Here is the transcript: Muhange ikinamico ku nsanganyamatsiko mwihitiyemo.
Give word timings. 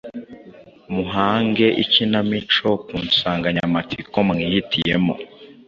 Muhange 0.93 1.67
ikinamico 1.83 2.69
ku 2.85 2.95
nsanganyamatsiko 3.05 4.17
mwihitiyemo. 4.27 5.13